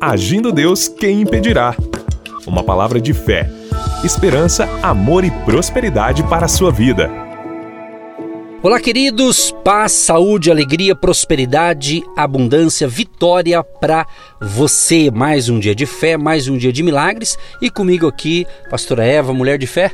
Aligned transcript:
Agindo 0.00 0.50
Deus, 0.50 0.88
quem 0.88 1.20
impedirá? 1.20 1.76
Uma 2.46 2.64
palavra 2.64 2.98
de 2.98 3.12
fé, 3.12 3.50
esperança, 4.02 4.66
amor 4.82 5.26
e 5.26 5.30
prosperidade 5.30 6.22
para 6.22 6.46
a 6.46 6.48
sua 6.48 6.72
vida. 6.72 7.10
Olá, 8.62 8.80
queridos. 8.80 9.54
Paz, 9.62 9.92
saúde, 9.92 10.50
alegria, 10.50 10.96
prosperidade, 10.96 12.02
abundância, 12.16 12.88
vitória 12.88 13.62
para 13.62 14.06
você. 14.40 15.10
Mais 15.10 15.50
um 15.50 15.58
dia 15.58 15.74
de 15.74 15.84
fé, 15.84 16.16
mais 16.16 16.48
um 16.48 16.56
dia 16.56 16.72
de 16.72 16.82
milagres. 16.82 17.36
E 17.60 17.68
comigo 17.68 18.08
aqui, 18.08 18.46
Pastora 18.70 19.04
Eva, 19.04 19.34
mulher 19.34 19.58
de 19.58 19.66
fé. 19.66 19.92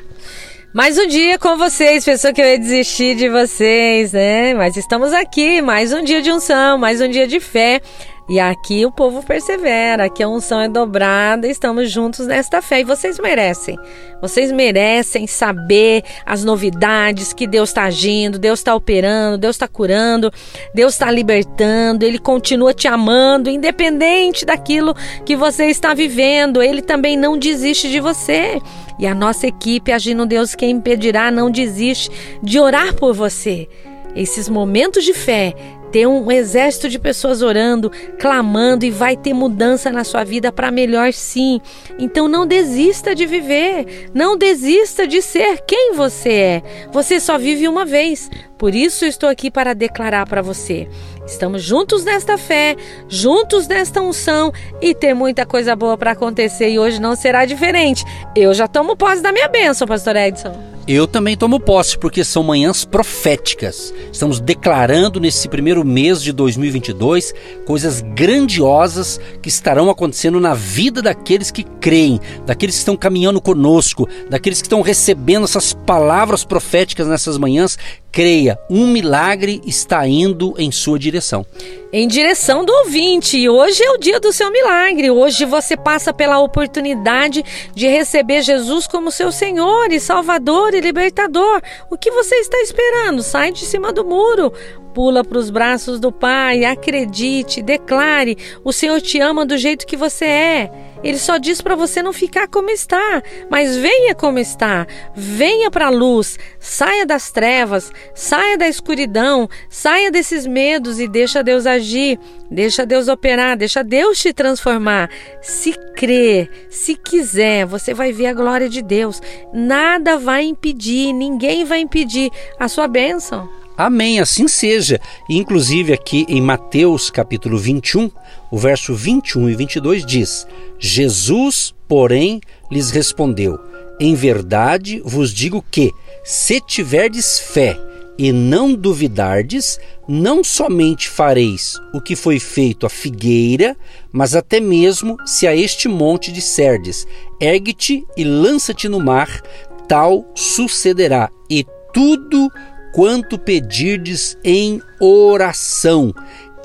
Mais 0.73 0.99
um 0.99 1.07
dia 1.09 1.37
com 1.37 1.57
vocês, 1.57 2.05
pensou 2.05 2.33
que 2.33 2.41
eu 2.41 2.47
ia 2.47 2.59
desistir 2.59 3.17
de 3.17 3.29
vocês, 3.29 4.13
né? 4.13 4.55
Mas 4.55 4.77
estamos 4.77 5.13
aqui, 5.13 5.61
mais 5.63 5.93
um 5.93 6.05
dia 6.05 6.23
de 6.23 6.31
unção, 6.31 6.79
mais 6.79 7.01
um 7.01 7.09
dia 7.09 7.27
de 7.27 7.41
fé. 7.41 7.81
E 8.29 8.41
aqui 8.41 8.85
o 8.85 8.91
povo 8.91 9.23
persevera, 9.23 10.07
aqui 10.07 10.21
a 10.21 10.29
unção 10.29 10.61
é 10.61 10.69
dobrada, 10.69 11.47
estamos 11.47 11.93
juntos 11.93 12.27
nesta 12.27 12.61
fé. 12.61 12.81
E 12.81 12.85
vocês 12.85 13.21
merecem. 13.21 13.79
Vocês 14.21 14.51
merecem 14.51 15.29
saber 15.29 16.03
as 16.25 16.43
novidades 16.43 17.33
que 17.33 17.47
Deus 17.47 17.71
está 17.71 17.85
agindo, 17.85 18.37
Deus 18.37 18.59
está 18.59 18.75
operando, 18.75 19.39
Deus 19.39 19.55
está 19.55 19.69
curando, 19.69 20.33
Deus 20.75 20.95
está 20.95 21.09
libertando, 21.09 22.05
Ele 22.05 22.19
continua 22.19 22.75
te 22.75 22.89
amando, 22.89 23.49
independente 23.49 24.45
daquilo 24.45 24.97
que 25.25 25.37
você 25.37 25.67
está 25.67 25.95
vivendo. 25.95 26.61
Ele 26.61 26.83
também 26.83 27.17
não 27.17 27.39
desiste 27.39 27.89
de 27.89 28.01
você. 28.01 28.61
E 28.99 29.07
a 29.07 29.15
nossa 29.15 29.47
equipe, 29.47 29.93
agindo 29.93 30.27
Deus, 30.27 30.55
quem 30.55 30.71
impedirá, 30.71 31.31
não 31.31 31.51
desiste 31.51 32.11
de 32.43 32.59
orar 32.59 32.95
por 32.95 33.15
você. 33.15 33.69
Esses 34.17 34.49
momentos 34.49 35.05
de 35.05 35.13
fé 35.13 35.55
ter 35.91 36.07
um 36.07 36.31
exército 36.31 36.89
de 36.89 36.99
pessoas 36.99 37.43
orando, 37.43 37.91
clamando 38.19 38.85
e 38.85 38.91
vai 38.91 39.17
ter 39.17 39.33
mudança 39.33 39.91
na 39.91 40.05
sua 40.05 40.25
vida 40.25 40.53
para 40.53 40.71
melhor 40.71 41.13
sim. 41.13 41.61
Então 41.99 42.29
não 42.29 42.47
desista 42.47 43.15
de 43.15 43.25
viver, 43.25 44.11
não 44.13 44.37
desista 44.37 45.07
de 45.07 45.23
ser 45.23 45.63
quem 45.67 45.95
você 45.95 46.31
é. 46.31 46.63
Você 46.93 47.21
só 47.21 47.39
vive 47.39 47.69
uma 47.69 47.85
vez. 47.85 48.29
Por 48.59 48.75
isso 48.75 49.05
estou 49.05 49.29
aqui 49.29 49.51
para 49.51 49.75
declarar 49.75 50.27
para 50.27 50.43
você. 50.43 50.89
Estamos 51.27 51.63
juntos 51.63 52.05
nesta 52.05 52.39
fé, 52.39 52.77
juntos 53.09 53.67
nesta 53.67 54.01
unção 54.01 54.53
e 54.81 54.95
tem 54.95 55.13
muita 55.13 55.45
coisa 55.45 55.75
boa 55.75 55.97
para 55.97 56.13
acontecer 56.13 56.71
e 56.71 56.79
hoje 56.79 57.01
não 57.01 57.17
será 57.17 57.45
diferente. 57.45 58.05
Eu 58.35 58.55
já 58.55 58.69
tomo 58.69 58.97
posse 58.97 59.23
da 59.23 59.33
minha 59.33 59.49
bênção, 59.49 59.87
pastor 59.87 60.17
Edson. 60.17 60.76
Eu 60.89 61.09
também 61.09 61.37
tomo 61.37 61.59
posse, 61.59 61.99
porque 61.99 62.23
são 62.23 62.45
manhãs 62.45 62.85
proféticas. 62.85 63.93
Estamos 64.13 64.39
declarando 64.39 65.19
nesse 65.19 65.49
primeiro 65.49 65.85
mês 65.85 66.23
de 66.23 66.33
2022 66.33 67.35
coisas 67.67 68.01
grandiosas 68.01 69.19
que 69.43 69.49
estarão 69.49 69.91
acontecendo 69.91 70.39
na 70.39 70.55
vida 70.55 71.03
daqueles 71.03 71.51
que 71.51 71.65
creem, 71.65 72.21
daqueles 72.47 72.77
que 72.77 72.81
estão 72.81 72.97
caminhando 72.97 73.41
conosco, 73.41 74.09
daqueles 74.31 74.61
que 74.61 74.67
estão 74.67 74.81
recebendo 74.81 75.43
essas 75.43 75.73
palavras 75.73 76.45
proféticas 76.45 77.09
nessas 77.09 77.37
manhãs 77.37 77.77
creia, 78.17 78.59
um 78.71 78.87
milagre 78.87 79.61
está 79.67 80.09
indo 80.09 80.55
em 80.57 80.73
sua 80.73 80.99
direção. 80.99 81.45
Em 81.93 82.09
direção 82.09 82.65
do 82.65 82.73
ouvinte. 82.73 83.47
Hoje 83.47 83.85
é 83.85 83.91
o 83.91 83.99
dia 83.99 84.19
do 84.19 84.33
seu 84.33 84.51
milagre. 84.51 85.11
Hoje 85.11 85.45
você 85.45 85.77
passa 85.77 86.15
pela 86.15 86.39
oportunidade 86.39 87.45
de 87.75 87.87
receber 87.87 88.41
Jesus 88.41 88.87
como 88.87 89.11
seu 89.11 89.31
Senhor 89.31 89.93
e 89.93 90.01
Salvador 90.01 90.73
e 90.73 90.81
Libertador. 90.81 91.61
O 91.91 91.99
que 91.99 92.11
você 92.11 92.37
está 92.37 92.57
esperando? 92.63 93.23
Sai 93.23 93.53
de 93.53 93.67
cima 93.67 93.93
do 93.93 94.03
muro 94.03 94.51
pula 94.95 95.23
para 95.23 95.37
os 95.37 95.51
braços 95.51 96.01
do 96.01 96.11
Pai, 96.11 96.65
acredite, 96.65 97.61
declare: 97.61 98.39
o 98.65 98.73
Senhor 98.73 98.99
te 99.03 99.21
ama 99.21 99.45
do 99.45 99.59
jeito 99.59 99.87
que 99.87 99.95
você 99.95 100.25
é. 100.25 100.71
Ele 101.03 101.19
só 101.19 101.39
diz 101.39 101.61
para 101.61 101.77
você 101.77 102.03
não 102.03 102.13
ficar 102.13 102.49
como 102.49 102.71
está, 102.71 103.23
mas 103.51 103.77
venha 103.77 104.15
como 104.15 104.39
está. 104.39 104.87
Venha 105.15 105.71
para 105.71 105.87
a 105.87 105.91
luz, 105.91 106.39
saia 106.59 107.07
das 107.07 107.31
trevas, 107.31 107.93
saia 108.15 108.57
da 108.57 108.69
escuridão, 108.69 109.49
saia 109.69 110.11
desses 110.11 110.47
medos 110.47 110.99
e 110.99 111.07
deixa 111.07 111.43
Deus 111.43 111.67
agir, 111.67 112.19
deixa 112.51 112.87
Deus 112.87 113.09
operar, 113.09 113.57
deixa 113.57 113.83
Deus 113.85 114.19
te 114.19 114.33
transformar. 114.33 115.11
Se 115.41 115.73
crer, 115.95 116.51
se 116.71 116.95
quiser, 116.95 117.67
você 117.67 117.95
vai 117.95 118.13
ver 118.13 118.27
a 118.27 118.35
glória 118.35 118.69
de 118.69 118.83
Deus. 118.83 119.21
Nada 119.53 120.19
vai 120.19 120.45
impedir, 120.45 121.13
ninguém 121.13 121.65
vai 121.65 121.81
impedir 121.81 122.31
a 122.59 122.69
sua 122.69 122.89
bênção. 122.89 123.49
Amém, 123.77 124.21
assim 124.21 124.49
seja. 124.49 124.99
inclusive 125.29 125.93
aqui 125.93 126.25
em 126.31 126.41
Mateus 126.41 127.11
capítulo 127.11 127.59
21, 127.59 128.11
o 128.51 128.57
verso 128.57 128.95
21 128.95 129.51
e 129.51 129.55
22 129.55 130.07
diz: 130.07 130.47
Jesus, 130.79 131.75
porém, 131.87 132.41
lhes 132.71 132.91
respondeu: 132.91 133.59
Em 134.01 134.15
verdade 134.15 135.03
vos 135.05 135.31
digo 135.31 135.63
que, 135.71 135.93
se 136.25 136.59
tiverdes 136.59 137.39
fé 137.39 137.79
e 138.17 138.33
não 138.33 138.75
duvidardes, 138.75 139.79
não 140.09 140.43
somente 140.43 141.07
fareis 141.07 141.79
o 141.93 142.01
que 142.01 142.17
foi 142.17 142.41
feito 142.41 142.87
à 142.87 142.89
figueira, 142.89 143.77
mas 144.11 144.35
até 144.35 144.59
mesmo 144.59 145.19
se 145.27 145.47
a 145.47 145.55
este 145.55 145.87
monte 145.87 146.33
disserdes: 146.33 147.07
Ergue-te 147.39 148.07
e 148.17 148.25
lança-te 148.25 148.89
no 148.89 149.01
mar, 149.01 149.43
tal 149.87 150.25
sucederá, 150.35 151.31
e 151.51 151.63
tudo 151.93 152.51
quanto 152.97 153.39
pedirdes 153.39 154.39
em 154.43 154.81
oração, 154.99 156.15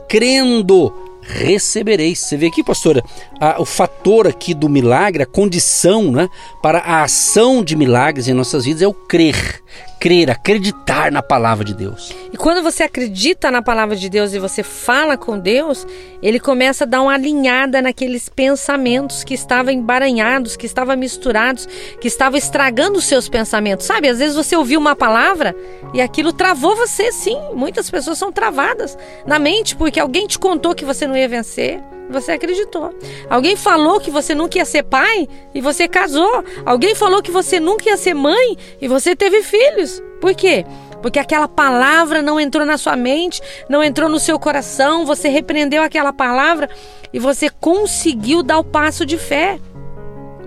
crendo 0.07 1.19
recebereis. 1.21 2.19
Você 2.19 2.37
vê 2.37 2.47
aqui, 2.47 2.63
pastora, 2.63 3.03
a, 3.41 3.59
o 3.59 3.65
fator 3.65 4.27
aqui 4.27 4.53
do 4.53 4.69
milagre, 4.69 5.23
a 5.23 5.25
condição 5.25 6.11
né, 6.11 6.29
para 6.61 6.77
a 6.77 7.03
ação 7.03 7.63
de 7.63 7.75
milagres 7.75 8.27
em 8.27 8.33
nossas 8.33 8.65
vidas 8.65 8.83
é 8.83 8.87
o 8.87 8.93
crer 8.93 9.61
crer, 10.01 10.31
acreditar 10.31 11.11
na 11.11 11.21
palavra 11.21 11.63
de 11.63 11.75
Deus. 11.75 12.11
E 12.33 12.35
quando 12.35 12.63
você 12.63 12.81
acredita 12.81 13.51
na 13.51 13.61
palavra 13.61 13.95
de 13.95 14.09
Deus 14.09 14.33
e 14.33 14.39
você 14.39 14.63
fala 14.63 15.15
com 15.15 15.37
Deus, 15.37 15.85
ele 16.23 16.39
começa 16.39 16.85
a 16.85 16.87
dar 16.87 17.03
uma 17.03 17.13
alinhada 17.13 17.83
naqueles 17.83 18.27
pensamentos 18.27 19.23
que 19.23 19.35
estavam 19.35 19.71
embaranhados, 19.71 20.57
que 20.57 20.65
estavam 20.65 20.97
misturados, 20.97 21.67
que 21.99 22.07
estavam 22.07 22.35
estragando 22.35 22.97
os 22.97 23.05
seus 23.05 23.29
pensamentos. 23.29 23.85
Sabe, 23.85 24.09
às 24.09 24.17
vezes 24.17 24.35
você 24.35 24.55
ouviu 24.55 24.79
uma 24.79 24.95
palavra 24.95 25.55
e 25.93 26.01
aquilo 26.01 26.33
travou 26.33 26.75
você, 26.75 27.11
sim. 27.11 27.37
Muitas 27.53 27.87
pessoas 27.87 28.17
são 28.17 28.31
travadas 28.31 28.97
na 29.27 29.37
mente 29.37 29.75
porque 29.75 29.99
alguém 29.99 30.25
te 30.25 30.39
contou 30.39 30.73
que 30.73 30.83
você 30.83 31.05
não 31.05 31.15
ia 31.15 31.29
vencer 31.29 31.79
você 32.11 32.33
acreditou. 32.33 32.93
Alguém 33.29 33.55
falou 33.55 33.99
que 33.99 34.11
você 34.11 34.35
nunca 34.35 34.57
ia 34.57 34.65
ser 34.65 34.83
pai 34.83 35.27
e 35.53 35.61
você 35.61 35.87
casou. 35.87 36.43
Alguém 36.65 36.93
falou 36.95 37.21
que 37.21 37.31
você 37.31 37.59
nunca 37.59 37.89
ia 37.89 37.97
ser 37.97 38.13
mãe 38.13 38.57
e 38.81 38.87
você 38.87 39.15
teve 39.15 39.41
filhos. 39.41 40.01
Por 40.19 40.35
quê? 40.35 40.65
Porque 41.01 41.17
aquela 41.17 41.47
palavra 41.47 42.21
não 42.21 42.39
entrou 42.39 42.65
na 42.65 42.77
sua 42.77 42.95
mente, 42.95 43.41
não 43.67 43.83
entrou 43.83 44.07
no 44.07 44.19
seu 44.19 44.37
coração, 44.39 45.05
você 45.05 45.29
repreendeu 45.29 45.81
aquela 45.81 46.13
palavra 46.13 46.69
e 47.11 47.19
você 47.19 47.49
conseguiu 47.49 48.43
dar 48.43 48.59
o 48.59 48.63
passo 48.63 49.05
de 49.05 49.17
fé. 49.17 49.59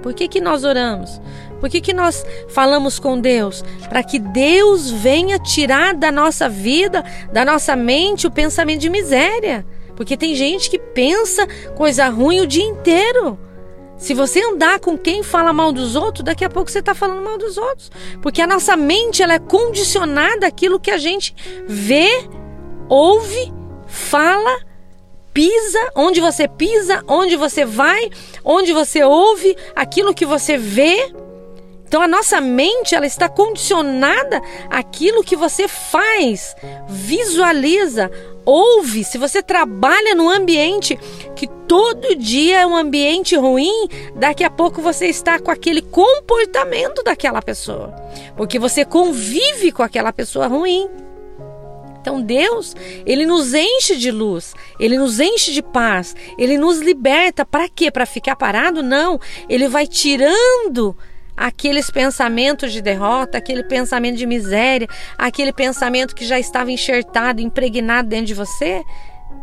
Por 0.02 0.14
que, 0.14 0.28
que 0.28 0.40
nós 0.40 0.64
oramos? 0.64 1.20
Por 1.60 1.70
que, 1.70 1.80
que 1.80 1.94
nós 1.94 2.26
falamos 2.48 2.98
com 2.98 3.18
Deus? 3.18 3.64
Para 3.88 4.02
que 4.02 4.18
Deus 4.18 4.90
venha 4.90 5.38
tirar 5.38 5.94
da 5.94 6.12
nossa 6.12 6.46
vida, 6.46 7.02
da 7.32 7.42
nossa 7.42 7.74
mente, 7.74 8.26
o 8.26 8.30
pensamento 8.30 8.80
de 8.80 8.90
miséria. 8.90 9.64
Porque 9.96 10.16
tem 10.16 10.34
gente 10.34 10.70
que 10.70 10.78
pensa 10.78 11.46
coisa 11.76 12.08
ruim 12.08 12.40
o 12.40 12.46
dia 12.46 12.64
inteiro. 12.64 13.38
Se 13.96 14.12
você 14.12 14.40
andar 14.42 14.80
com 14.80 14.98
quem 14.98 15.22
fala 15.22 15.52
mal 15.52 15.72
dos 15.72 15.94
outros, 15.94 16.24
daqui 16.24 16.44
a 16.44 16.50
pouco 16.50 16.70
você 16.70 16.80
está 16.80 16.94
falando 16.94 17.22
mal 17.22 17.38
dos 17.38 17.56
outros. 17.56 17.90
Porque 18.20 18.42
a 18.42 18.46
nossa 18.46 18.76
mente 18.76 19.22
ela 19.22 19.34
é 19.34 19.38
condicionada 19.38 20.46
àquilo 20.46 20.80
que 20.80 20.90
a 20.90 20.98
gente 20.98 21.34
vê, 21.66 22.28
ouve, 22.88 23.52
fala, 23.86 24.58
pisa, 25.32 25.90
onde 25.96 26.20
você 26.20 26.48
pisa, 26.48 27.02
onde 27.08 27.36
você 27.36 27.64
vai, 27.64 28.10
onde 28.44 28.72
você 28.72 29.02
ouve, 29.02 29.56
aquilo 29.74 30.14
que 30.14 30.26
você 30.26 30.56
vê. 30.56 31.12
Então 31.94 32.02
a 32.02 32.08
nossa 32.08 32.40
mente 32.40 32.92
ela 32.92 33.06
está 33.06 33.28
condicionada 33.28 34.42
àquilo 34.68 35.22
que 35.22 35.36
você 35.36 35.68
faz, 35.68 36.56
visualiza, 36.88 38.10
ouve, 38.44 39.04
se 39.04 39.16
você 39.16 39.40
trabalha 39.40 40.12
num 40.12 40.28
ambiente 40.28 40.98
que 41.36 41.46
todo 41.46 42.16
dia 42.16 42.62
é 42.62 42.66
um 42.66 42.74
ambiente 42.74 43.36
ruim, 43.36 43.88
daqui 44.16 44.42
a 44.42 44.50
pouco 44.50 44.82
você 44.82 45.06
está 45.06 45.38
com 45.38 45.52
aquele 45.52 45.82
comportamento 45.82 47.00
daquela 47.04 47.40
pessoa, 47.40 47.94
porque 48.36 48.58
você 48.58 48.84
convive 48.84 49.70
com 49.70 49.84
aquela 49.84 50.12
pessoa 50.12 50.48
ruim. 50.48 50.90
Então 52.00 52.20
Deus, 52.20 52.74
ele 53.06 53.24
nos 53.24 53.54
enche 53.54 53.94
de 53.94 54.10
luz, 54.10 54.52
ele 54.80 54.98
nos 54.98 55.20
enche 55.20 55.52
de 55.52 55.62
paz, 55.62 56.16
ele 56.36 56.58
nos 56.58 56.80
liberta. 56.80 57.44
Para 57.44 57.68
quê? 57.68 57.88
Para 57.88 58.04
ficar 58.04 58.34
parado? 58.34 58.82
Não. 58.82 59.18
Ele 59.48 59.68
vai 59.68 59.86
tirando 59.86 60.94
aqueles 61.36 61.90
pensamentos 61.90 62.72
de 62.72 62.80
derrota, 62.80 63.38
aquele 63.38 63.64
pensamento 63.64 64.16
de 64.16 64.26
miséria, 64.26 64.88
aquele 65.18 65.52
pensamento 65.52 66.14
que 66.14 66.24
já 66.24 66.38
estava 66.38 66.70
enxertado, 66.70 67.40
impregnado 67.40 68.08
dentro 68.08 68.26
de 68.26 68.34
você, 68.34 68.82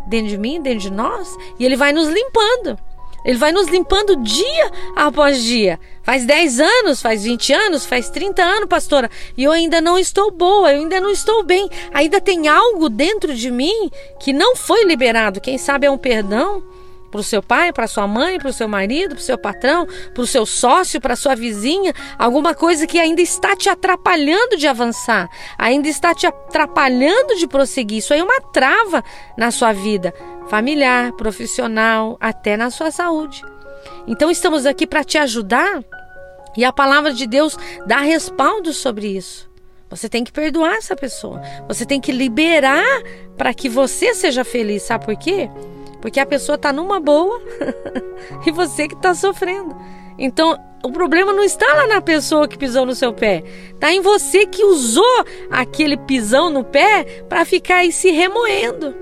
dentro 0.08 0.30
de 0.30 0.38
mim, 0.38 0.62
dentro 0.62 0.80
de 0.80 0.92
nós, 0.92 1.28
e 1.60 1.66
ele 1.66 1.76
vai 1.76 1.92
nos 1.92 2.08
limpando. 2.08 2.78
Ele 3.24 3.38
vai 3.38 3.52
nos 3.52 3.68
limpando 3.68 4.16
dia 4.16 4.72
após 4.96 5.44
dia. 5.44 5.80
Faz 6.02 6.26
10 6.26 6.60
anos, 6.60 7.02
faz 7.02 7.24
20 7.24 7.54
anos, 7.54 7.86
faz 7.86 8.10
30 8.10 8.42
anos, 8.42 8.68
pastora, 8.68 9.10
e 9.38 9.44
eu 9.44 9.52
ainda 9.52 9.80
não 9.80 9.98
estou 9.98 10.32
boa, 10.32 10.72
eu 10.72 10.80
ainda 10.80 11.00
não 11.00 11.12
estou 11.12 11.44
bem. 11.44 11.70
Ainda 11.94 12.20
tem 12.20 12.48
algo 12.48 12.90
dentro 12.90 13.36
de 13.36 13.52
mim 13.52 13.92
que 14.20 14.34
não 14.34 14.56
foi 14.56 14.86
liberado. 14.86 15.40
Quem 15.40 15.58
sabe 15.58 15.86
é 15.86 15.92
um 15.92 16.00
perdão 16.00 16.64
para 17.12 17.20
o 17.20 17.24
seu 17.24 17.44
pai, 17.44 17.74
para 17.74 17.88
sua 17.88 18.08
mãe, 18.08 18.40
para 18.40 18.50
o 18.50 18.54
seu 18.54 18.68
marido, 18.68 19.10
para 19.10 19.22
o 19.22 19.24
seu 19.24 19.38
patrão, 19.38 19.86
para 20.14 20.24
o 20.24 20.28
seu 20.28 20.46
sócio, 20.46 21.02
para 21.02 21.16
sua 21.16 21.36
vizinha, 21.36 21.94
alguma 22.18 22.56
coisa 22.56 22.88
que 22.88 22.98
ainda 22.98 23.22
está 23.22 23.56
te 23.56 23.70
atrapalhando 23.70 24.56
de 24.56 24.66
avançar, 24.66 25.30
ainda 25.58 25.90
está 25.90 26.16
te 26.16 26.26
atrapalhando 26.26 27.36
de 27.36 27.46
prosseguir. 27.48 27.98
Isso 27.98 28.14
aí 28.14 28.22
é 28.22 28.24
uma 28.24 28.42
trava 28.54 29.04
na 29.38 29.52
sua 29.52 29.74
vida 29.74 30.14
familiar, 30.48 31.12
profissional, 31.14 32.18
até 32.20 32.56
na 32.56 32.70
sua 32.72 32.90
saúde. 32.92 33.44
Então 34.08 34.32
estamos 34.32 34.66
aqui 34.66 34.88
para 34.88 35.04
te 35.04 35.18
ajudar 35.18 35.84
e 36.56 36.66
a 36.66 36.74
palavra 36.74 37.14
de 37.14 37.28
Deus 37.28 37.58
dá 37.86 38.00
respaldo 38.00 38.74
sobre 38.74 39.08
isso. 39.08 39.50
Você 39.90 40.08
tem 40.08 40.24
que 40.24 40.32
perdoar 40.32 40.76
essa 40.76 40.96
pessoa. 40.96 41.42
Você 41.68 41.86
tem 41.86 42.00
que 42.00 42.14
liberar 42.14 43.02
para 43.38 43.54
que 43.54 43.68
você 43.68 44.14
seja 44.14 44.44
feliz. 44.46 44.84
Sabe 44.84 45.06
por 45.06 45.16
quê? 45.18 45.50
Porque 46.02 46.20
a 46.20 46.26
pessoa 46.26 46.56
está 46.56 46.74
numa 46.74 47.00
boa 47.00 47.42
e 48.46 48.52
você 48.52 48.88
que 48.88 48.96
está 48.96 49.14
sofrendo. 49.14 49.76
Então, 50.18 50.58
o 50.84 50.92
problema 50.92 51.32
não 51.32 51.44
está 51.44 51.66
lá 51.74 51.88
na 51.88 52.02
pessoa 52.02 52.48
que 52.48 52.58
pisou 52.58 52.86
no 52.86 52.96
seu 52.96 53.14
pé. 53.14 53.44
Está 53.74 53.94
em 53.94 54.02
você 54.02 54.46
que 54.46 54.64
usou 54.64 55.26
aquele 55.50 55.96
pisão 55.96 56.50
no 56.50 56.64
pé 56.64 57.24
para 57.30 57.46
ficar 57.46 57.78
aí 57.78 57.92
se 57.92 58.12
remoendo 58.12 58.96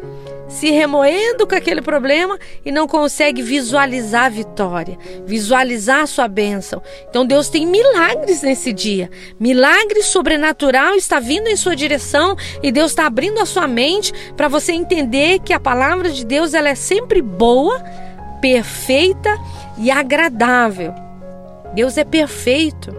se 0.50 0.72
remoendo 0.72 1.48
com 1.48 1.56
aquele 1.56 1.81
problema 1.81 2.38
e 2.66 2.72
não 2.72 2.88
consegue 2.88 3.42
visualizar 3.42 4.25
a 4.25 4.30
vitória, 4.30 4.98
visualizar 5.25 6.01
a 6.01 6.07
sua 6.07 6.28
bênção. 6.28 6.81
Então 7.07 7.25
Deus 7.25 7.48
tem 7.48 7.66
milagres 7.66 8.42
nesse 8.42 8.74
dia. 8.74 9.10
Milagre 9.40 10.01
sobrenatural 10.01 10.96
está 10.96 11.19
vindo 11.19 11.48
em 11.48 11.56
sua 11.56 11.75
direção 11.75 12.36
e 12.63 12.72
Deus 12.72 12.92
está 12.92 13.06
abrindo 13.06 13.40
a 13.40 13.46
sua 13.46 13.68
mente 13.68 14.12
para 14.36 14.48
você 14.48 14.74
entender 14.74 15.40
que 15.40 15.54
a 15.54 15.60
palavra 15.60 16.10
de 16.10 16.25
Deus 16.25 16.54
ela 16.56 16.69
é 16.69 16.75
sempre 16.75 17.22
boa, 17.22 17.80
perfeita 18.42 19.30
e 19.78 19.92
agradável. 19.92 20.94
Deus 21.74 21.98
é 21.98 22.04
perfeito. 22.04 22.95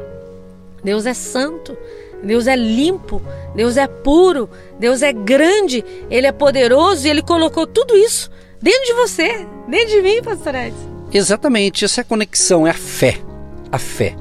Deus 0.83 1.05
é 1.05 1.15
santo. 1.15 1.77
Deus 2.23 2.47
é 2.47 2.57
limpo, 2.57 3.23
Deus 3.55 3.77
é 3.77 3.87
puro, 3.87 4.49
Deus 4.79 5.03
é 5.03 5.13
grande, 5.13 5.85
Ele 6.11 6.27
é 6.27 6.33
poderoso 6.33 7.07
e 7.07 7.11
Ele 7.11 7.23
colocou 7.23 7.67
tudo 7.67 7.97
isso 7.97 8.31
dentro 8.61 8.85
de 8.85 8.93
você, 8.95 9.47
dentro 9.69 9.89
de 9.89 10.03
mim, 10.03 10.23
pastor 10.23 10.55
Edson. 10.55 11.09
Exatamente, 11.13 11.85
essa 11.85 12.01
é 12.01 12.03
a 12.03 12.05
conexão, 12.05 12.67
é 12.67 12.71
a 12.71 12.75
fé. 12.75 13.19
A 13.73 13.79
fé. 13.79 14.15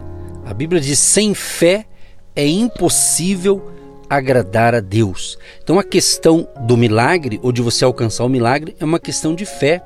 A 0.46 0.54
Bíblia 0.54 0.82
diz: 0.82 1.00
sem 1.00 1.34
fé 1.34 1.86
é 2.36 2.46
impossível 2.48 3.72
agradar 4.10 4.74
a 4.74 4.80
Deus. 4.80 5.38
Então 5.62 5.78
a 5.78 5.84
questão 5.84 6.48
do 6.62 6.76
milagre, 6.76 7.40
ou 7.44 7.52
de 7.52 7.62
você 7.62 7.86
alcançar 7.86 8.24
o 8.24 8.30
milagre, 8.30 8.76
é 8.80 8.86
uma 8.86 9.00
questão 9.00 9.36
de 9.36 9.46
fé. 9.46 9.84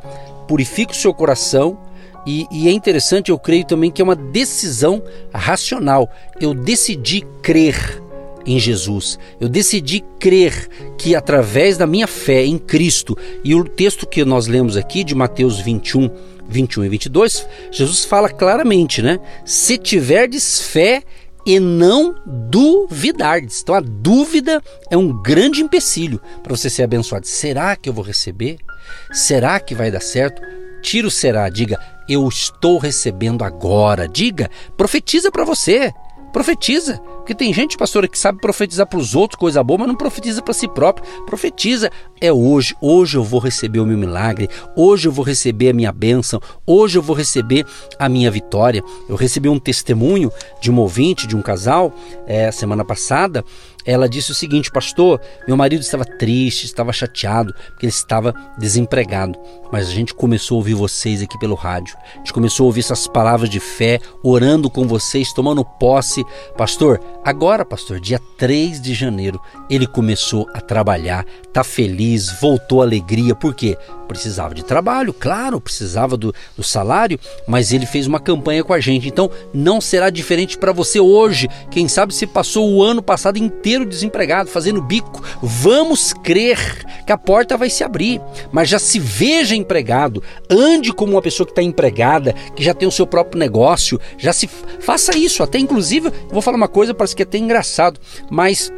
Purifique 0.48 0.94
o 0.94 0.95
seu 0.95 1.13
coração 1.13 1.77
e, 2.25 2.48
e, 2.50 2.69
é 2.69 2.71
interessante, 2.71 3.31
eu 3.31 3.38
creio 3.38 3.65
também 3.65 3.92
que 3.92 4.01
é 4.01 4.06
uma 4.06 4.15
decisão 4.15 5.04
racional. 5.33 6.10
Eu 6.39 6.54
decidi 6.54 7.21
crer 7.42 8.01
em 8.45 8.60
Jesus. 8.60 9.18
Eu 9.40 9.48
decidi 9.48 10.04
crer 10.19 10.68
que 10.98 11.16
através 11.16 11.78
da 11.78 11.88
minha 11.88 12.07
fé 12.07 12.45
em 12.45 12.57
Cristo, 12.57 13.18
e 13.44 13.56
o 13.56 13.63
texto 13.63 14.07
que 14.07 14.24
nós 14.25 14.48
lemos 14.48 14.78
aqui 14.78 15.04
de 15.04 15.16
Mateus 15.16 15.60
21, 15.60 16.10
21 16.48 16.86
e 16.86 16.90
22, 16.90 17.48
Jesus 17.72 18.06
fala 18.06 18.30
claramente, 18.30 19.01
né? 19.01 19.19
Se 19.45 19.78
tiverdes 19.78 20.62
fé 20.62 21.04
e 21.45 21.60
não 21.60 22.16
duvidardes. 22.25 23.62
Então 23.62 23.75
a 23.75 23.81
dúvida 23.81 24.62
é 24.89 24.98
um 24.98 25.22
grande 25.22 25.62
empecilho 25.62 26.22
para 26.42 26.56
você 26.56 26.69
ser 26.69 26.84
abençoado. 26.84 27.28
Será 27.28 27.75
que 27.75 27.89
eu 27.89 27.94
vou 27.94 28.04
receber? 28.04 28.57
Será 29.12 29.60
que 29.60 29.75
vai 29.75 29.92
dar 29.92 30.01
certo? 30.01 30.42
Tira 30.81 31.07
o 31.07 31.12
será, 31.12 31.50
diga 31.50 31.80
eu 32.07 32.28
estou 32.28 32.78
recebendo 32.78 33.44
agora. 33.44 34.07
Diga, 34.07 34.50
profetiza 34.75 35.31
para 35.31 35.46
você. 35.46 35.94
Profetiza. 36.31 37.00
Porque 37.24 37.34
tem 37.34 37.54
gente, 37.54 37.78
pastora, 37.78 38.06
que 38.06 38.20
sabe 38.20 38.42
profetizar 38.42 38.86
para 38.86 39.00
os 39.00 39.16
outros 39.16 39.40
coisa 39.40 39.64
boa, 39.64 39.78
mas 39.78 39.88
não 39.88 39.96
profetiza 39.96 40.42
para 40.42 40.54
si 40.54 40.68
próprio. 40.68 41.08
Profetiza. 41.25 41.90
É 42.20 42.34
hoje. 42.34 42.75
Hoje 42.81 43.18
eu 43.18 43.24
vou 43.24 43.40
receber 43.40 43.80
o 43.80 43.86
meu 43.86 43.98
milagre. 43.98 44.50
Hoje 44.75 45.08
eu 45.08 45.12
vou 45.12 45.24
receber 45.24 45.70
a 45.70 45.74
minha 45.74 45.92
bênção. 45.94 46.42
Hoje 46.68 46.98
eu 46.98 47.02
vou 47.02 47.16
receber 47.16 47.66
a 47.98 48.10
minha 48.10 48.30
vitória. 48.30 48.84
Eu 49.08 49.16
recebi 49.16 49.48
um 49.48 49.58
testemunho 49.58 50.30
de 50.60 50.70
um 50.70 50.78
ouvinte, 50.80 51.25
de 51.25 51.36
um 51.36 51.42
casal, 51.42 51.94
é, 52.28 52.52
semana 52.52 52.84
passada, 52.84 53.44
ela 53.86 54.08
disse 54.08 54.31
o 54.31 54.36
seguinte: 54.36 54.72
Pastor, 54.72 55.20
meu 55.48 55.58
marido 55.58 55.81
estava 55.81 56.06
triste, 56.06 56.66
estava 56.66 56.94
chateado, 56.94 57.54
porque 57.54 57.86
ele 57.86 57.92
estava 57.92 58.34
desempregado. 58.58 59.38
Mas 59.72 59.88
a 59.88 59.92
gente 59.92 60.14
começou 60.14 60.56
a 60.56 60.60
ouvir 60.60 60.74
vocês 60.74 61.22
aqui 61.22 61.38
pelo 61.40 61.56
rádio. 61.56 61.98
A 62.14 62.18
gente 62.20 62.34
começou 62.34 62.66
a 62.66 62.68
ouvir 62.68 62.81
essas 62.81 63.08
palavras 63.08 63.50
de 63.50 63.60
fé, 63.60 64.00
orando 64.24 64.70
com 64.70 64.88
vocês, 64.88 65.34
tomando 65.34 65.66
posse. 65.66 66.24
Pastor, 66.58 67.00
agora, 67.24 67.66
pastor, 67.66 68.00
dia 68.00 68.20
3 68.38 68.81
de 68.81 68.94
janeiro, 68.94 69.40
ele 69.70 69.88
começou 69.88 70.48
a 70.54 70.62
trabalhar, 70.62 71.25
tá 71.52 71.64
feliz, 71.64 72.40
voltou 72.40 72.81
a 72.81 72.86
alegria. 72.86 73.36
Por 73.36 73.54
quê? 73.54 73.78
Precisava 74.13 74.54
de 74.54 74.63
trabalho, 74.63 75.12
claro, 75.12 75.60
precisava 75.60 76.15
do, 76.15 76.33
do 76.56 76.63
salário, 76.63 77.19
mas 77.48 77.74
ele 77.74 77.86
fez 77.86 78.06
uma 78.06 78.19
campanha 78.19 78.63
com 78.63 78.71
a 78.71 78.80
gente. 78.80 79.07
Então 79.07 79.30
não 79.51 79.81
será 79.81 80.12
diferente 80.12 80.56
para 80.56 80.71
você 80.71 81.00
hoje. 81.00 81.50
Quem 81.71 81.88
sabe 81.88 82.13
se 82.13 82.27
passou 82.27 82.71
o 82.71 82.83
ano 82.83 83.01
passado 83.01 83.38
inteiro 83.38 83.86
desempregado, 83.86 84.50
fazendo 84.50 84.81
bico. 84.81 85.24
Vamos 85.42 86.13
crer 86.13 86.86
que 87.06 87.12
a 87.12 87.18
porta 87.18 87.57
vai 87.57 87.69
se 87.69 87.83
abrir, 87.83 88.21
mas 88.51 88.69
já 88.69 88.77
se 88.77 89.00
veja 89.00 89.56
empregado, 89.56 90.21
ande 90.50 90.94
como 90.94 91.13
uma 91.13 91.21
pessoa 91.21 91.45
que 91.45 91.51
está 91.51 91.63
empregada, 91.63 92.33
que 92.56 92.63
já 92.63 92.74
tem 92.74 92.88
o 92.88 92.92
seu 92.92 93.07
próprio 93.07 93.39
negócio, 93.39 94.00
já 94.18 94.31
se 94.31 94.48
faça 94.48 95.18
isso. 95.18 95.42
Até 95.42 95.57
inclusive, 95.57 96.12
vou 96.30 96.42
falar 96.42 96.57
uma 96.57 96.68
coisa, 96.68 96.94
parece 96.94 97.15
que 97.15 97.24
é 97.24 97.25
até 97.25 97.39
engraçado, 97.39 98.00
mas 98.30 98.71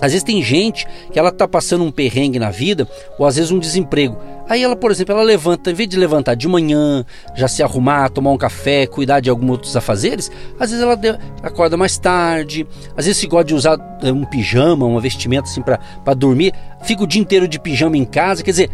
às 0.00 0.12
vezes 0.12 0.22
tem 0.22 0.42
gente 0.42 0.86
que 1.12 1.18
ela 1.18 1.28
está 1.28 1.46
passando 1.46 1.84
um 1.84 1.90
perrengue 1.90 2.38
na 2.38 2.50
vida, 2.50 2.88
ou 3.18 3.26
às 3.26 3.36
vezes 3.36 3.50
um 3.50 3.58
desemprego. 3.58 4.16
Aí 4.48 4.64
ela, 4.64 4.74
por 4.74 4.90
exemplo, 4.90 5.14
ela 5.14 5.22
levanta, 5.22 5.70
em 5.70 5.74
vez 5.74 5.88
de 5.88 5.96
levantar 5.96 6.34
de 6.34 6.48
manhã, 6.48 7.04
já 7.36 7.46
se 7.46 7.62
arrumar, 7.62 8.08
tomar 8.08 8.32
um 8.32 8.36
café, 8.36 8.84
cuidar 8.84 9.20
de 9.20 9.30
alguns 9.30 9.50
outros 9.50 9.76
afazeres, 9.76 10.28
às 10.58 10.70
vezes 10.70 10.82
ela 10.82 10.98
acorda 11.40 11.76
mais 11.76 11.96
tarde, 11.98 12.66
às 12.96 13.06
vezes 13.06 13.20
se 13.20 13.28
gosta 13.28 13.44
de 13.44 13.54
usar 13.54 13.78
eh, 14.02 14.10
um 14.10 14.24
pijama, 14.24 14.86
uma 14.86 15.00
vestimenta 15.00 15.44
assim 15.44 15.62
para 15.62 16.14
dormir, 16.14 16.52
fica 16.82 17.04
o 17.04 17.06
dia 17.06 17.20
inteiro 17.20 17.46
de 17.46 17.60
pijama 17.60 17.96
em 17.96 18.04
casa, 18.04 18.42
quer 18.42 18.50
dizer, 18.50 18.70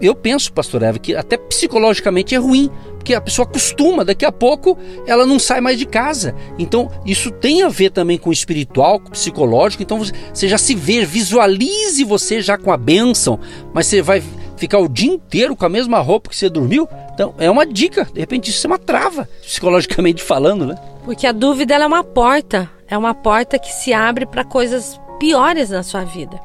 eu 0.00 0.14
penso, 0.14 0.52
pastor 0.52 0.82
Eva, 0.82 0.98
que 0.98 1.14
até 1.14 1.36
psicologicamente 1.36 2.34
é 2.34 2.38
ruim, 2.38 2.70
porque 2.94 3.14
a 3.14 3.20
pessoa 3.20 3.46
acostuma, 3.46 4.04
daqui 4.04 4.24
a 4.24 4.32
pouco 4.32 4.76
ela 5.06 5.24
não 5.24 5.38
sai 5.38 5.60
mais 5.60 5.78
de 5.78 5.86
casa. 5.86 6.34
Então, 6.58 6.90
isso 7.06 7.30
tem 7.30 7.62
a 7.62 7.68
ver 7.68 7.90
também 7.90 8.18
com 8.18 8.30
o 8.30 8.32
espiritual, 8.32 9.00
com 9.00 9.08
o 9.08 9.12
psicológico. 9.12 9.82
Então, 9.82 9.98
você 9.98 10.48
já 10.48 10.58
se 10.58 10.74
vê, 10.74 11.04
visualize 11.04 12.04
você 12.04 12.40
já 12.40 12.58
com 12.58 12.70
a 12.70 12.76
bênção, 12.76 13.38
mas 13.72 13.86
você 13.86 14.02
vai 14.02 14.22
ficar 14.56 14.78
o 14.78 14.88
dia 14.88 15.10
inteiro 15.10 15.56
com 15.56 15.64
a 15.64 15.68
mesma 15.68 15.98
roupa 16.00 16.30
que 16.30 16.36
você 16.36 16.48
dormiu? 16.48 16.88
Então, 17.14 17.34
é 17.38 17.50
uma 17.50 17.64
dica. 17.64 18.06
De 18.12 18.20
repente, 18.20 18.50
isso 18.50 18.66
é 18.66 18.68
uma 18.68 18.78
trava, 18.78 19.28
psicologicamente 19.42 20.22
falando, 20.22 20.66
né? 20.66 20.76
Porque 21.04 21.26
a 21.26 21.32
dúvida 21.32 21.74
é 21.74 21.86
uma 21.86 22.04
porta. 22.04 22.70
É 22.90 22.96
uma 22.96 23.14
porta 23.14 23.58
que 23.58 23.72
se 23.72 23.92
abre 23.92 24.26
para 24.26 24.44
coisas 24.44 25.00
piores 25.18 25.70
na 25.70 25.82
sua 25.82 26.04
vida. 26.04 26.40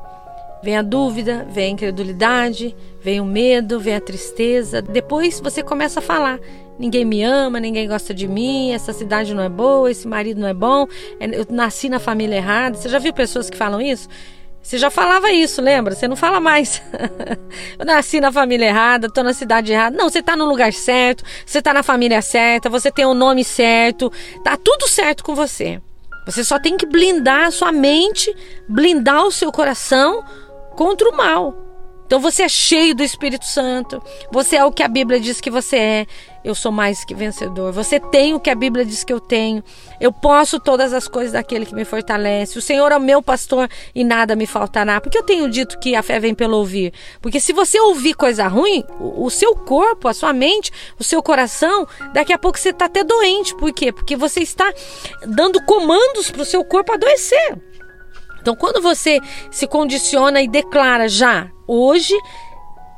Vem 0.63 0.77
a 0.77 0.81
dúvida, 0.81 1.45
vem 1.49 1.65
a 1.65 1.69
incredulidade, 1.69 2.75
vem 3.03 3.19
o 3.19 3.25
medo, 3.25 3.79
vem 3.79 3.95
a 3.95 4.01
tristeza. 4.01 4.81
Depois 4.81 5.39
você 5.39 5.61
começa 5.61 5.99
a 5.99 6.01
falar: 6.01 6.39
ninguém 6.79 7.03
me 7.03 7.21
ama, 7.23 7.59
ninguém 7.59 7.87
gosta 7.87 8.13
de 8.13 8.27
mim, 8.27 8.71
essa 8.71 8.93
cidade 8.93 9.33
não 9.33 9.43
é 9.43 9.49
boa, 9.49 9.91
esse 9.91 10.07
marido 10.07 10.39
não 10.39 10.47
é 10.47 10.53
bom, 10.53 10.87
é, 11.19 11.25
eu 11.39 11.45
nasci 11.49 11.89
na 11.89 11.99
família 11.99 12.37
errada. 12.37 12.77
Você 12.77 12.87
já 12.87 12.99
viu 12.99 13.13
pessoas 13.13 13.49
que 13.49 13.57
falam 13.57 13.81
isso? 13.81 14.07
Você 14.61 14.77
já 14.77 14.89
falava 14.89 15.29
isso, 15.29 15.61
lembra? 15.61 15.93
Você 15.93 16.07
não 16.07 16.15
fala 16.15 16.39
mais. 16.39 16.81
eu 17.77 17.85
nasci 17.85 18.21
na 18.21 18.31
família 18.31 18.67
errada, 18.67 19.09
tô 19.09 19.21
na 19.21 19.33
cidade 19.33 19.73
errada. 19.73 19.97
Não, 19.97 20.09
você 20.09 20.21
tá 20.21 20.37
no 20.37 20.45
lugar 20.45 20.71
certo, 20.71 21.25
você 21.45 21.61
tá 21.61 21.73
na 21.73 21.83
família 21.83 22.21
certa, 22.21 22.69
você 22.69 22.89
tem 22.89 23.05
o 23.05 23.13
nome 23.13 23.43
certo, 23.43 24.09
tá 24.41 24.55
tudo 24.55 24.87
certo 24.87 25.21
com 25.21 25.35
você. 25.35 25.81
Você 26.25 26.45
só 26.45 26.57
tem 26.57 26.77
que 26.77 26.85
blindar 26.85 27.47
a 27.47 27.51
sua 27.51 27.73
mente, 27.73 28.33
blindar 28.69 29.25
o 29.25 29.31
seu 29.31 29.51
coração 29.51 30.23
contra 30.77 31.09
o 31.09 31.17
mal. 31.17 31.62
Então 32.13 32.21
você 32.21 32.43
é 32.43 32.47
cheio 32.47 32.93
do 32.93 33.01
Espírito 33.01 33.43
Santo. 33.43 33.99
Você 34.31 34.57
é 34.57 34.63
o 34.63 34.71
que 34.71 34.83
a 34.83 34.87
Bíblia 34.87 35.19
diz 35.19 35.41
que 35.41 35.49
você 35.49 35.77
é. 35.77 36.07
Eu 36.45 36.53
sou 36.53 36.71
mais 36.71 37.03
que 37.03 37.15
vencedor. 37.15 37.71
Você 37.71 37.99
tem 37.99 38.35
o 38.35 38.39
que 38.39 38.51
a 38.51 38.55
Bíblia 38.55 38.85
diz 38.85 39.03
que 39.03 39.11
eu 39.11 39.19
tenho. 39.19 39.63
Eu 39.99 40.13
posso 40.13 40.59
todas 40.59 40.93
as 40.93 41.07
coisas 41.07 41.33
daquele 41.33 41.65
que 41.65 41.73
me 41.73 41.83
fortalece. 41.83 42.59
O 42.59 42.61
Senhor 42.61 42.91
é 42.91 42.97
o 42.97 43.01
meu 43.01 43.19
pastor 43.19 43.67
e 43.95 44.03
nada 44.03 44.35
me 44.35 44.45
faltará. 44.45 45.01
Porque 45.01 45.17
eu 45.17 45.23
tenho 45.23 45.49
dito 45.49 45.79
que 45.79 45.95
a 45.95 46.03
fé 46.03 46.19
vem 46.19 46.35
pelo 46.35 46.57
ouvir. 46.57 46.93
Porque 47.19 47.39
se 47.39 47.51
você 47.51 47.79
ouvir 47.79 48.13
coisa 48.13 48.47
ruim, 48.47 48.83
o, 48.99 49.27
seu 49.31 49.55
corpo, 49.55 50.07
a 50.07 50.13
sua 50.13 50.33
mente, 50.33 50.71
o 50.99 51.03
seu 51.03 51.23
coração, 51.23 51.87
daqui 52.13 52.31
a 52.31 52.37
pouco 52.37 52.59
você 52.59 52.69
está 52.69 52.85
até 52.85 53.03
doente. 53.03 53.55
Por 53.55 53.73
quê? 53.73 53.91
Porque 53.91 54.15
você 54.15 54.41
está 54.41 54.71
dando 55.25 55.59
comandos 55.63 56.29
para 56.29 56.43
o 56.43 56.45
seu 56.45 56.63
corpo 56.63 56.93
adoecer. 56.93 57.57
Então, 58.43 58.57
quando 58.57 58.81
você 58.81 59.21
se 59.49 59.65
condiciona 59.65 60.41
e 60.41 60.49
declara 60.49 61.07
já, 61.07 61.49
hoje 61.65 62.13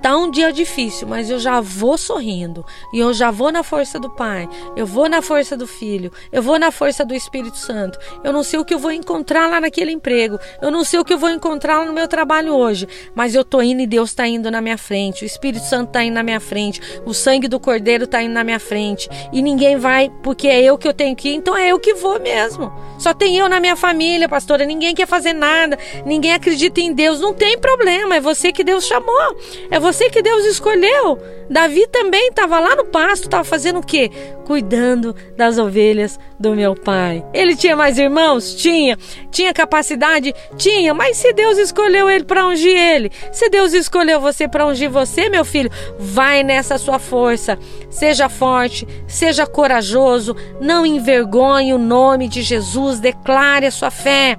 Tá 0.05 0.15
um 0.15 0.29
dia 0.29 0.53
difícil, 0.53 1.07
mas 1.07 1.31
eu 1.31 1.39
já 1.39 1.59
vou 1.59 1.97
sorrindo. 1.97 2.63
E 2.93 2.99
eu 2.99 3.11
já 3.11 3.31
vou 3.31 3.51
na 3.51 3.63
força 3.63 3.99
do 3.99 4.07
Pai. 4.07 4.47
Eu 4.75 4.85
vou 4.85 5.09
na 5.09 5.19
força 5.19 5.57
do 5.57 5.65
Filho. 5.65 6.11
Eu 6.31 6.43
vou 6.43 6.59
na 6.59 6.69
força 6.69 7.03
do 7.03 7.15
Espírito 7.15 7.57
Santo. 7.57 7.97
Eu 8.23 8.31
não 8.31 8.43
sei 8.43 8.59
o 8.59 8.63
que 8.63 8.75
eu 8.75 8.77
vou 8.77 8.91
encontrar 8.91 9.49
lá 9.49 9.59
naquele 9.59 9.91
emprego. 9.91 10.37
Eu 10.61 10.69
não 10.69 10.83
sei 10.83 10.99
o 10.99 11.03
que 11.03 11.11
eu 11.11 11.17
vou 11.17 11.31
encontrar 11.31 11.79
lá 11.79 11.85
no 11.85 11.91
meu 11.91 12.07
trabalho 12.07 12.53
hoje. 12.53 12.87
Mas 13.15 13.33
eu 13.33 13.43
tô 13.43 13.63
indo 13.63 13.81
e 13.81 13.87
Deus 13.87 14.11
está 14.11 14.27
indo 14.27 14.51
na 14.51 14.61
minha 14.61 14.77
frente. 14.77 15.23
O 15.23 15.25
Espírito 15.25 15.65
Santo 15.65 15.87
está 15.87 16.03
indo 16.03 16.13
na 16.13 16.21
minha 16.21 16.39
frente. 16.39 16.79
O 17.03 17.11
sangue 17.11 17.47
do 17.47 17.59
Cordeiro 17.59 18.03
está 18.03 18.21
indo 18.21 18.33
na 18.33 18.43
minha 18.43 18.59
frente. 18.59 19.09
E 19.33 19.41
ninguém 19.41 19.75
vai 19.75 20.11
porque 20.21 20.47
é 20.47 20.61
eu 20.61 20.77
que 20.77 20.87
eu 20.87 20.93
tenho 20.93 21.15
que 21.15 21.29
ir. 21.29 21.33
Então 21.33 21.57
é 21.57 21.69
eu 21.69 21.79
que 21.79 21.95
vou 21.95 22.19
mesmo. 22.19 22.71
Só 22.99 23.11
tem 23.11 23.37
eu 23.39 23.49
na 23.49 23.59
minha 23.59 23.75
família, 23.75 24.29
pastora. 24.29 24.67
Ninguém 24.67 24.93
quer 24.93 25.07
fazer 25.07 25.33
nada. 25.33 25.79
Ninguém 26.05 26.31
acredita 26.31 26.79
em 26.79 26.93
Deus. 26.93 27.19
Não 27.19 27.33
tem 27.33 27.57
problema. 27.57 28.17
É 28.17 28.21
você 28.21 28.51
que 28.51 28.63
Deus 28.63 28.85
chamou. 28.85 29.35
É 29.71 29.79
você 29.79 29.94
que 30.09 30.21
Deus 30.21 30.45
escolheu. 30.45 31.19
Davi 31.49 31.87
também 31.87 32.29
estava 32.29 32.59
lá 32.59 32.75
no 32.75 32.85
pasto, 32.85 33.25
estava 33.25 33.43
fazendo 33.43 33.79
o 33.79 33.85
quê? 33.85 34.11
Cuidando 34.45 35.15
das 35.37 35.57
ovelhas 35.57 36.19
do 36.39 36.55
meu 36.55 36.75
pai. 36.75 37.23
Ele 37.33 37.55
tinha 37.55 37.75
mais 37.75 37.97
irmãos? 37.97 38.55
Tinha. 38.55 38.97
Tinha 39.31 39.53
capacidade? 39.53 40.33
Tinha. 40.57 40.93
Mas 40.93 41.17
se 41.17 41.33
Deus 41.33 41.57
escolheu 41.57 42.09
ele 42.09 42.23
para 42.23 42.47
ungir 42.47 42.75
ele, 42.75 43.11
se 43.31 43.49
Deus 43.49 43.73
escolheu 43.73 44.19
você 44.19 44.47
para 44.47 44.65
ungir 44.65 44.89
você, 44.89 45.29
meu 45.29 45.45
filho, 45.45 45.71
vai 45.97 46.43
nessa 46.43 46.77
sua 46.77 46.99
força. 46.99 47.57
Seja 47.89 48.27
forte, 48.27 48.87
seja 49.07 49.45
corajoso, 49.45 50.35
não 50.59 50.85
envergonhe 50.85 51.73
o 51.73 51.77
nome 51.77 52.27
de 52.27 52.41
Jesus, 52.41 52.99
declare 52.99 53.65
a 53.65 53.71
sua 53.71 53.91
fé. 53.91 54.37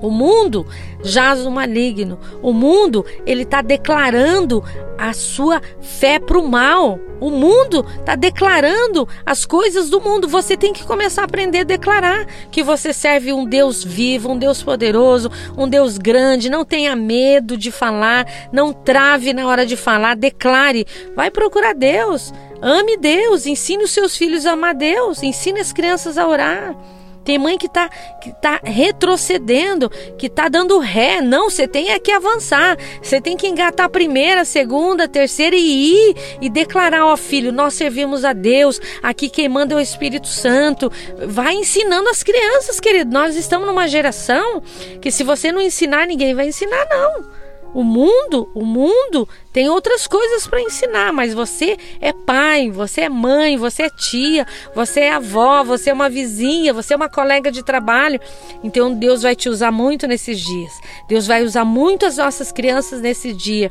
O 0.00 0.10
mundo 0.10 0.66
jaz 1.02 1.44
no 1.44 1.50
maligno. 1.50 2.18
O 2.42 2.52
mundo, 2.52 3.04
ele 3.26 3.42
está 3.42 3.62
declarando 3.62 4.62
a 4.98 5.12
sua 5.12 5.62
fé 5.80 6.18
para 6.18 6.38
o 6.38 6.46
mal. 6.46 6.98
O 7.20 7.30
mundo 7.30 7.84
está 7.98 8.14
declarando 8.14 9.08
as 9.24 9.44
coisas 9.44 9.90
do 9.90 10.00
mundo. 10.00 10.28
Você 10.28 10.56
tem 10.56 10.72
que 10.72 10.84
começar 10.84 11.22
a 11.22 11.24
aprender 11.24 11.60
a 11.60 11.64
declarar 11.64 12.26
que 12.50 12.62
você 12.62 12.92
serve 12.92 13.32
um 13.32 13.44
Deus 13.44 13.84
vivo, 13.84 14.30
um 14.30 14.38
Deus 14.38 14.62
poderoso, 14.62 15.30
um 15.56 15.68
Deus 15.68 15.98
grande. 15.98 16.50
Não 16.50 16.64
tenha 16.64 16.96
medo 16.96 17.56
de 17.56 17.70
falar, 17.70 18.26
não 18.52 18.72
trave 18.72 19.32
na 19.32 19.46
hora 19.46 19.66
de 19.66 19.76
falar, 19.76 20.16
declare. 20.16 20.86
Vai 21.14 21.30
procurar 21.30 21.74
Deus. 21.74 22.32
Ame 22.62 22.98
Deus, 22.98 23.46
ensine 23.46 23.84
os 23.84 23.90
seus 23.90 24.16
filhos 24.16 24.44
a 24.44 24.52
amar 24.52 24.74
Deus, 24.74 25.22
ensine 25.22 25.60
as 25.60 25.72
crianças 25.72 26.18
a 26.18 26.26
orar. 26.26 26.76
Tem 27.24 27.38
mãe 27.38 27.58
que 27.58 27.66
está 27.66 27.88
que 28.20 28.32
tá 28.40 28.60
retrocedendo, 28.62 29.90
que 30.18 30.26
está 30.26 30.48
dando 30.48 30.78
ré. 30.78 31.20
Não, 31.20 31.50
você 31.50 31.66
tem 31.68 31.90
é 31.90 31.98
que 31.98 32.10
avançar. 32.10 32.76
Você 33.02 33.20
tem 33.20 33.36
que 33.36 33.46
engatar 33.46 33.86
a 33.86 33.90
primeira, 33.90 34.42
a 34.42 34.44
segunda, 34.44 35.04
a 35.04 35.08
terceira 35.08 35.56
e 35.56 36.10
ir 36.10 36.16
e 36.40 36.48
declarar: 36.48 37.06
Ó 37.06 37.16
filho, 37.16 37.52
nós 37.52 37.74
servimos 37.74 38.24
a 38.24 38.32
Deus. 38.32 38.80
Aqui 39.02 39.28
quem 39.28 39.48
manda 39.48 39.74
é 39.74 39.76
o 39.76 39.80
Espírito 39.80 40.28
Santo. 40.28 40.90
Vai 41.26 41.54
ensinando 41.54 42.08
as 42.08 42.22
crianças, 42.22 42.80
querido. 42.80 43.12
Nós 43.12 43.36
estamos 43.36 43.66
numa 43.66 43.88
geração 43.88 44.62
que 45.00 45.10
se 45.10 45.22
você 45.22 45.52
não 45.52 45.60
ensinar, 45.60 46.06
ninguém 46.06 46.34
vai 46.34 46.48
ensinar, 46.48 46.86
não. 46.90 47.39
O 47.72 47.84
mundo, 47.84 48.50
o 48.54 48.64
mundo 48.64 49.28
tem 49.52 49.68
outras 49.68 50.06
coisas 50.06 50.46
para 50.46 50.60
ensinar, 50.60 51.12
mas 51.12 51.32
você 51.32 51.76
é 52.00 52.12
pai, 52.12 52.70
você 52.70 53.02
é 53.02 53.08
mãe, 53.08 53.56
você 53.56 53.84
é 53.84 53.90
tia, 53.90 54.46
você 54.74 55.00
é 55.00 55.12
avó, 55.12 55.62
você 55.62 55.90
é 55.90 55.92
uma 55.92 56.10
vizinha, 56.10 56.72
você 56.72 56.94
é 56.94 56.96
uma 56.96 57.08
colega 57.08 57.50
de 57.50 57.62
trabalho. 57.62 58.20
Então 58.64 58.92
Deus 58.92 59.22
vai 59.22 59.36
te 59.36 59.48
usar 59.48 59.70
muito 59.70 60.06
nesses 60.06 60.40
dias. 60.40 60.72
Deus 61.08 61.26
vai 61.26 61.44
usar 61.44 61.64
muito 61.64 62.06
as 62.06 62.16
nossas 62.16 62.50
crianças 62.50 63.00
nesse 63.00 63.32
dia. 63.32 63.70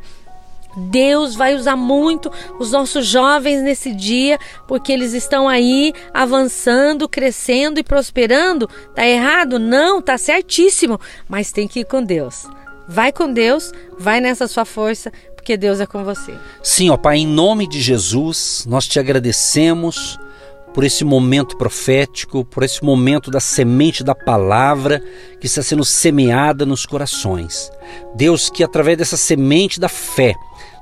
Deus 0.78 1.36
vai 1.36 1.56
usar 1.56 1.76
muito 1.76 2.32
os 2.60 2.72
nossos 2.72 3.06
jovens 3.06 3.62
nesse 3.62 3.94
dia, 3.94 4.38
porque 4.68 4.92
eles 4.92 5.14
estão 5.14 5.50
aí 5.50 5.94
avançando, 6.14 7.10
crescendo 7.10 7.80
e 7.80 7.84
prosperando. 7.84 8.70
Tá 8.96 9.06
errado? 9.06 9.60
Não, 9.60 10.02
tá 10.02 10.18
certíssimo, 10.18 11.00
mas 11.28 11.52
tem 11.52 11.68
que 11.68 11.82
ir 11.82 11.86
com 11.86 12.04
Deus. 12.04 12.48
Vai 12.90 13.12
com 13.12 13.32
Deus, 13.32 13.72
vai 14.00 14.20
nessa 14.20 14.48
sua 14.48 14.66
força, 14.66 15.12
porque 15.36 15.56
Deus 15.56 15.80
é 15.80 15.86
com 15.86 16.04
você. 16.04 16.34
Sim, 16.64 16.90
ó 16.90 16.98
Pai, 16.98 17.18
em 17.18 17.28
nome 17.28 17.68
de 17.68 17.80
Jesus, 17.80 18.66
nós 18.68 18.88
te 18.88 19.00
agradecemos 19.00 20.20
por 20.74 20.84
esse 20.84 21.06
momento 21.06 21.56
profético, 21.56 22.44
por 22.44 22.64
esse 22.64 22.84
momento 22.84 23.30
da 23.30 23.40
semente 23.40 24.04
da 24.04 24.16
palavra 24.16 25.04
que 25.40 25.46
está 25.46 25.62
sendo 25.62 25.86
semeada 25.86 26.66
nos 26.66 26.84
corações. 26.86 27.72
Deus, 28.16 28.50
que 28.50 28.64
através 28.64 28.98
dessa 28.98 29.18
semente 29.18 29.80
da 29.80 29.90
fé, 29.90 30.34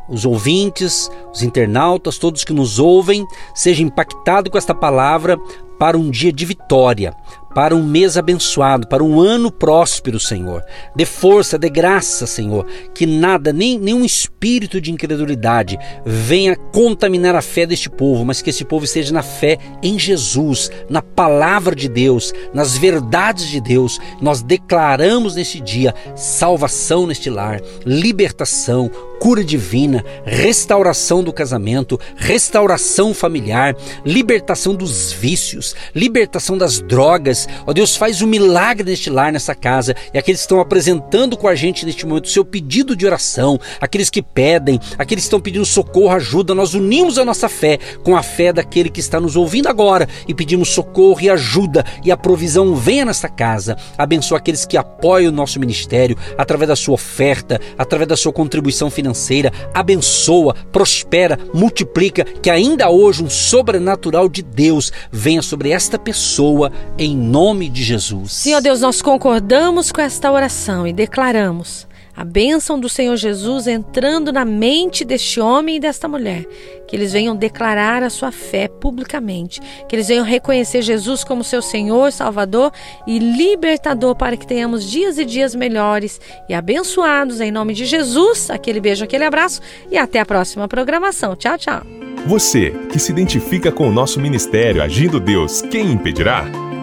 os 0.08 0.24
ouvintes, 0.24 1.12
os 1.34 1.44
internautas, 1.44 2.18
todos 2.18 2.46
que 2.46 2.54
nos 2.54 2.80
ouvem, 2.80 3.28
sejam 3.54 3.86
impactados 3.86 4.50
com 4.50 4.58
esta 4.58 4.74
palavra 4.74 5.38
para 5.78 5.98
um 5.98 6.10
dia 6.10 6.32
de 6.32 6.46
vitória, 6.46 7.14
para 7.58 7.76
um 7.76 7.82
mês 7.82 8.18
abençoado, 8.18 8.88
para 8.88 9.04
um 9.04 9.20
ano 9.20 9.52
próspero, 9.52 10.20
Senhor. 10.20 10.64
Dê 10.96 11.06
força, 11.06 11.58
dê 11.58 11.72
graça, 11.72 12.28
Senhor, 12.28 12.68
que 12.94 13.08
nada, 13.08 13.52
nem 13.52 13.80
nenhum 13.80 14.06
espírito 14.06 14.80
de 14.80 14.92
incredulidade 14.92 15.76
venha 16.06 16.56
contaminar 16.56 17.36
a 17.36 17.42
fé 17.42 17.66
deste 17.66 17.90
povo, 17.90 18.24
mas 18.24 18.44
que 18.44 18.52
esse 18.52 18.64
povo 18.64 18.86
esteja 18.86 19.12
na 19.12 19.24
fé 19.24 19.58
em 19.82 19.98
Jesus, 19.98 20.70
na 20.88 21.02
palavra 21.02 21.76
de 21.76 21.90
Deus, 21.90 22.32
nas 22.54 22.78
verdades 22.78 23.48
de 23.48 23.60
Deus. 23.60 23.98
Nós 24.22 24.44
declaramos 24.44 25.34
neste 25.34 25.60
dia 25.60 25.96
salvação 26.16 27.08
neste 27.08 27.28
lar, 27.28 27.60
libertação, 27.84 28.92
cura 29.20 29.44
divina, 29.44 30.04
restauração 30.26 31.24
do 31.24 31.34
casamento, 31.34 32.00
restauração 32.16 33.14
familiar, 33.14 33.76
libertação 34.06 34.76
dos 34.76 35.12
vícios, 35.12 35.76
libertação 35.94 36.58
das 36.58 36.80
drogas, 36.80 37.48
Ó 37.66 37.74
Deus, 37.74 37.96
faz 37.96 38.22
um 38.22 38.28
milagre 38.28 38.90
neste 38.90 39.10
lar, 39.10 39.32
nessa 39.32 39.54
casa. 39.54 39.96
E 40.14 40.18
aqueles 40.18 40.42
que 40.42 40.46
estão 40.46 40.60
apresentando 40.60 41.36
com 41.36 41.48
a 41.48 41.56
gente 41.56 41.86
neste 41.86 42.06
momento 42.06 42.26
o 42.26 42.30
seu 42.30 42.46
pedido 42.46 42.96
de 42.96 43.06
oração, 43.06 43.60
aqueles 43.80 44.10
que 44.10 44.22
pedem, 44.22 44.80
aqueles 44.98 45.24
que 45.24 45.28
estão 45.28 45.42
pedindo 45.42 45.66
socorro, 45.66 46.16
ajuda, 46.16 46.54
nós 46.54 46.74
unimos 46.74 47.18
a 47.18 47.26
nossa 47.26 47.50
fé 47.50 47.78
com 48.04 48.16
a 48.16 48.24
fé 48.24 48.54
daquele 48.54 48.90
que 48.90 49.00
está 49.00 49.20
nos 49.20 49.36
ouvindo 49.36 49.68
agora 49.68 50.08
e 50.28 50.34
pedimos 50.34 50.70
socorro 50.70 51.20
e 51.22 51.30
ajuda 51.30 51.84
e 52.04 52.12
a 52.12 52.18
provisão 52.18 52.76
venha 52.76 53.06
nesta 53.06 53.28
casa. 53.28 53.76
Abençoa 53.98 54.38
aqueles 54.38 54.66
que 54.66 54.78
apoiam 54.78 55.32
o 55.32 55.36
nosso 55.36 55.60
ministério 55.60 56.18
através 56.38 56.70
da 56.70 56.76
sua 56.76 56.94
oferta, 56.94 57.60
através 57.78 58.08
da 58.08 58.18
sua 58.18 58.32
contribuição 58.32 58.90
financeira. 59.08 59.52
Abençoa, 59.74 60.56
prospera, 60.72 61.40
multiplica, 61.54 62.24
que 62.24 62.50
ainda 62.50 62.90
hoje 62.90 63.24
um 63.24 63.30
sobrenatural 63.30 64.28
de 64.28 64.42
Deus 64.42 64.92
venha 65.12 65.42
sobre 65.42 65.70
esta 65.72 65.98
pessoa 65.98 66.72
em 66.98 67.16
nome 67.16 67.70
de 67.70 67.84
Jesus. 67.84 68.34
Senhor 68.34 68.62
Deus, 68.62 68.82
nós 68.82 69.02
concordamos 69.02 69.92
com 69.92 70.02
esta 70.02 70.32
oração 70.32 70.86
e 70.86 70.94
declaramos 70.94 71.87
a 72.18 72.26
bênção 72.26 72.80
do 72.80 72.90
Senhor 72.90 73.16
Jesus 73.16 73.68
entrando 73.68 74.34
na 74.34 74.44
mente 74.44 75.06
deste 75.06 75.40
homem 75.40 75.76
e 75.76 75.80
desta 75.80 76.08
mulher, 76.08 76.48
que 76.88 76.96
eles 76.96 77.14
venham 77.14 77.36
declarar 77.36 78.02
a 78.02 78.10
sua 78.10 78.32
fé 78.32 78.68
publicamente, 78.68 79.62
que 79.88 79.96
eles 79.96 80.08
venham 80.08 80.26
reconhecer 80.26 80.82
Jesus 80.82 81.24
como 81.24 81.44
seu 81.44 81.62
Senhor, 81.62 82.12
Salvador 82.12 82.72
e 83.06 83.20
libertador 83.20 84.16
para 84.16 84.36
que 84.36 84.48
tenhamos 84.48 84.90
dias 84.90 85.20
e 85.20 85.26
dias 85.26 85.54
melhores 85.54 86.20
e 86.50 86.56
abençoados 86.56 87.40
em 87.40 87.52
nome 87.52 87.76
de 87.76 87.86
Jesus. 87.86 88.50
Aquele 88.50 88.80
beijo, 88.80 89.04
aquele 89.04 89.24
abraço 89.24 89.62
e 89.92 89.98
até 89.98 90.20
a 90.20 90.26
próxima 90.26 90.68
programação. 90.68 91.36
Tchau, 91.36 91.56
tchau. 91.56 91.84
Você 92.26 92.72
que 92.92 92.98
se 92.98 93.12
identifica 93.12 93.72
com 93.72 93.88
o 93.88 93.94
nosso 93.94 94.20
ministério 94.20 94.82
Agindo 94.82 95.20
Deus, 95.20 95.62
quem 95.62 95.92
impedirá? 95.92 96.67